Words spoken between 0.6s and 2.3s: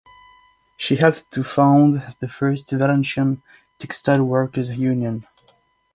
She helped to found the